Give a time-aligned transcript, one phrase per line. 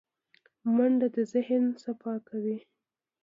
[0.75, 2.57] منډه د ذهن صفا کوي